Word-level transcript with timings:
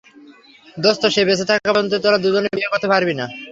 দোস্ত, 0.77 1.03
সে 1.13 1.21
বেঁচে 1.27 1.45
থাকা 1.49 1.69
পর্যন্ত 1.69 1.93
তোরা 2.03 2.17
দুজনে 2.23 2.49
বিয়ে 2.55 2.71
করতে 2.71 2.87
পারবি 2.91 3.13
না। 3.19 3.25